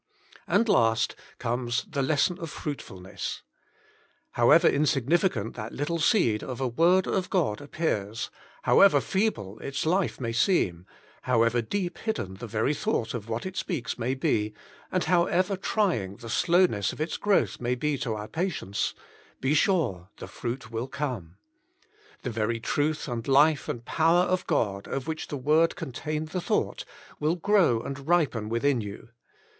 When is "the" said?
1.87-2.01, 7.05-7.11, 7.11-7.11, 12.33-12.47, 16.15-16.31, 20.17-20.25, 22.23-22.31, 25.27-25.37, 26.29-26.41